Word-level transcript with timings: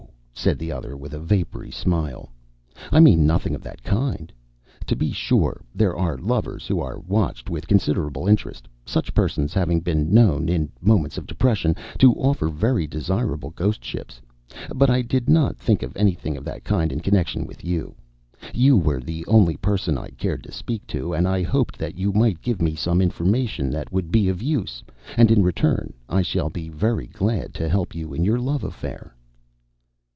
said 0.33 0.57
the 0.57 0.71
other, 0.71 0.97
with 0.97 1.13
a 1.13 1.19
vapory 1.19 1.69
smile. 1.69 2.29
"I 2.91 2.99
mean 2.99 3.27
nothing 3.27 3.53
of 3.53 3.61
that 3.61 3.83
kind. 3.83 4.33
To 4.87 4.95
be 4.95 5.11
sure, 5.11 5.61
there 5.75 5.95
are 5.95 6.17
lovers 6.17 6.65
who 6.65 6.79
are 6.79 6.97
watched 6.99 7.47
with 7.47 7.67
considerable 7.67 8.27
interest, 8.27 8.67
such 8.83 9.13
persons 9.13 9.53
having 9.53 9.81
been 9.81 10.11
known, 10.11 10.49
in 10.49 10.71
moments 10.81 11.19
of 11.19 11.27
depression, 11.27 11.75
to 11.99 12.13
offer 12.15 12.47
very 12.49 12.87
desirable 12.87 13.51
ghost 13.51 13.85
ships; 13.85 14.19
but 14.73 14.89
I 14.89 15.03
did 15.03 15.29
not 15.29 15.57
think 15.59 15.83
of 15.83 15.95
anything 15.95 16.35
of 16.35 16.45
that 16.45 16.63
kind 16.63 16.91
in 16.91 17.01
connection 17.01 17.45
with 17.45 17.63
you. 17.63 17.93
You 18.51 18.77
were 18.77 18.99
the 19.01 19.23
only 19.27 19.57
person 19.57 19.95
I 19.95 20.09
cared 20.09 20.41
to 20.45 20.51
speak 20.51 20.87
to, 20.87 21.13
and 21.13 21.27
I 21.27 21.43
hoped 21.43 21.77
that 21.77 21.99
you 21.99 22.11
might 22.13 22.41
give 22.41 22.63
me 22.63 22.73
some 22.73 22.99
information 22.99 23.69
that 23.69 23.91
would 23.91 24.11
be 24.11 24.27
of 24.27 24.41
use; 24.41 24.81
and, 25.17 25.29
in 25.29 25.43
return, 25.43 25.93
I 26.09 26.23
shall 26.23 26.49
be 26.49 26.67
very 26.67 27.05
glad 27.05 27.53
to 27.55 27.69
help 27.69 27.93
you 27.93 28.11
in 28.15 28.23
your 28.25 28.39
love 28.39 28.63
affair." 28.63 29.15